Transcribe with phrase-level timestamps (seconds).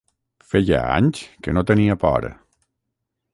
[0.53, 2.27] Feia anys que no tenia por.